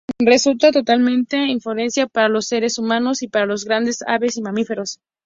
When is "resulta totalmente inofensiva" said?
0.17-2.07